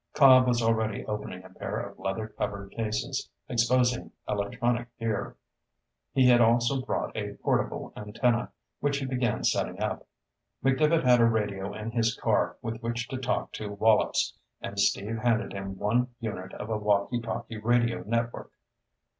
[0.15, 5.35] Cobb was already opening a pair of leather covered cases, exposing electronic gear.
[6.11, 10.07] He had also brought a portable antenna, which he began setting up.
[10.65, 15.17] McDevitt had a radio in his car with which to talk to Wallops, and Steve
[15.19, 18.51] handed him one unit of a walkie talkie radio network.